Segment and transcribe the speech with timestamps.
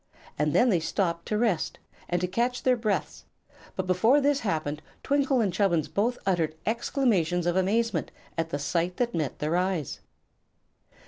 [0.37, 1.77] Then they stopped to rest
[2.09, 3.25] and to catch their breaths,
[3.75, 8.97] but before this happened Twinkle and Chubbins both uttered exclamations of amazement at the sight
[8.97, 9.99] that met their eyes.